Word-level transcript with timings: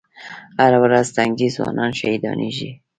هره 0.59 0.77
ورځ 0.83 1.07
تنکي 1.15 1.47
ځوانان 1.55 1.91
شهیدانېږي 1.99 2.71